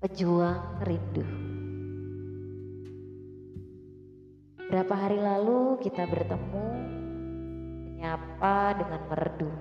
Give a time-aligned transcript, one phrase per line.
[0.00, 1.20] Pejuang rindu.
[4.56, 6.68] Berapa hari lalu kita bertemu,
[7.84, 9.52] menyapa dengan merdu.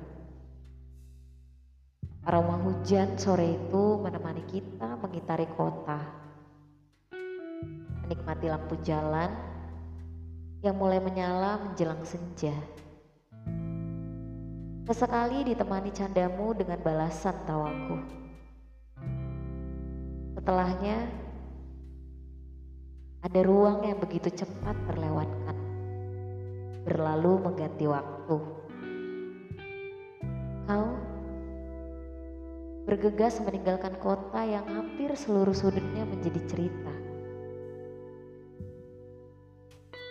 [2.23, 6.07] Aroma hujan sore itu menemani kita mengitari kota.
[8.07, 9.35] Menikmati lampu jalan
[10.63, 12.55] yang mulai menyala menjelang senja.
[14.87, 18.28] Sesekali ditemani candamu dengan balasan tawaku.
[20.49, 21.05] Setelahnya,
[23.21, 25.53] ada ruang yang begitu cepat terlewatkan,
[26.89, 28.37] berlalu mengganti waktu.
[30.65, 30.89] Kau
[32.89, 36.93] bergegas meninggalkan kota yang hampir seluruh sudutnya menjadi cerita.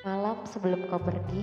[0.06, 1.42] Malam sebelum kau pergi,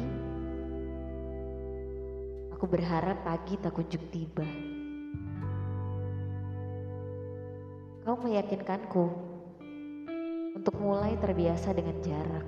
[2.56, 4.75] aku berharap pagi tak kunjung tiba.
[8.06, 9.06] Kau meyakinkanku
[10.54, 12.46] untuk mulai terbiasa dengan jarak.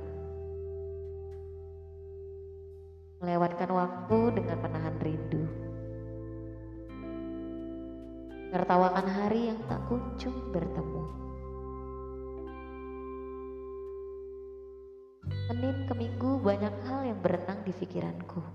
[3.25, 5.49] Melewatkan waktu dengan menahan rindu.
[8.53, 11.03] Tertawakan hari yang tak kunjung bertemu.
[15.49, 18.45] Senin ke Minggu banyak hal yang berenang di pikiranku.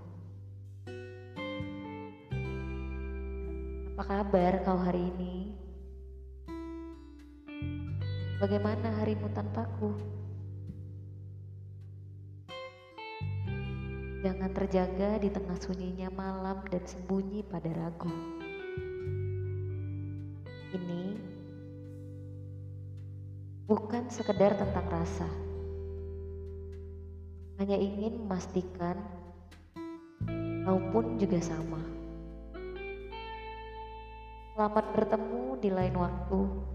[3.91, 5.62] Apa kabar kau hari ini?
[8.43, 9.95] Bagaimana harimu tanpaku?
[14.19, 18.11] Jangan terjaga di tengah sunyinya malam dan sembunyi pada ragu.
[20.75, 21.03] Ini
[23.63, 25.29] bukan sekedar tentang rasa.
[27.63, 28.99] Hanya ingin memastikan
[30.67, 31.79] kau pun juga sama.
[34.51, 36.72] Selamat bertemu di lain waktu.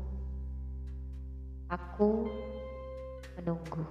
[1.68, 2.24] Aku
[3.36, 3.84] menunggu.